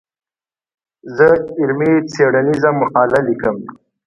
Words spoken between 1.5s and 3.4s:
علمي څېړنيزه مقاله